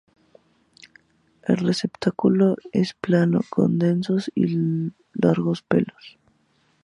[1.43, 6.17] El receptáculo es plano, con densos y largos pelos.